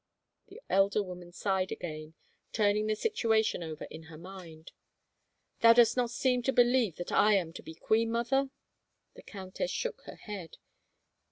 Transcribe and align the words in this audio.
The 0.47 0.59
elder 0.67 1.03
woman 1.03 1.31
sighed 1.31 1.71
again, 1.71 2.15
turning 2.53 2.87
the 2.87 2.95
situation 2.95 3.61
over 3.61 3.85
in 3.91 4.05
her 4.09 4.17
mind." 4.17 4.71
Thou 5.61 5.73
dost 5.73 5.95
not 5.95 6.09
seem 6.09 6.41
to 6.41 6.51
believe 6.51 6.95
that 6.95 7.11
I 7.11 7.33
am 7.35 7.53
to 7.53 7.61
be 7.61 7.75
queen, 7.75 8.09
mother?" 8.09 8.49
The 9.15 9.21
countess 9.21 9.69
shook 9.69 10.01
her 10.07 10.15
head. 10.15 10.57